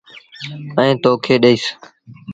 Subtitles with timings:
[0.79, 1.63] ائيٚݩ تو کي ڏئيس۔